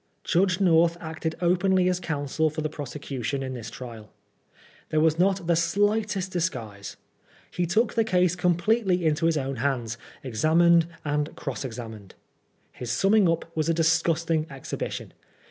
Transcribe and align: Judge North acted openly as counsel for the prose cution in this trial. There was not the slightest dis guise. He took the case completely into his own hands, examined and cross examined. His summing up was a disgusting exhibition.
Judge 0.23 0.59
North 0.59 0.97
acted 0.99 1.35
openly 1.41 1.87
as 1.87 1.99
counsel 1.99 2.49
for 2.49 2.61
the 2.61 2.69
prose 2.69 2.89
cution 2.95 3.43
in 3.43 3.53
this 3.53 3.69
trial. 3.69 4.09
There 4.89 4.99
was 4.99 5.19
not 5.19 5.45
the 5.45 5.55
slightest 5.55 6.31
dis 6.31 6.49
guise. 6.49 6.97
He 7.51 7.67
took 7.67 7.93
the 7.93 8.03
case 8.03 8.35
completely 8.35 9.05
into 9.05 9.27
his 9.27 9.37
own 9.37 9.57
hands, 9.57 9.99
examined 10.23 10.87
and 11.05 11.35
cross 11.35 11.63
examined. 11.63 12.15
His 12.71 12.89
summing 12.91 13.29
up 13.29 13.55
was 13.55 13.69
a 13.69 13.75
disgusting 13.75 14.47
exhibition. 14.49 15.13